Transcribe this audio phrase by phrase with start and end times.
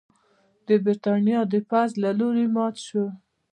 [0.67, 3.05] د برېټانیا د پوځ له لوري مات شو.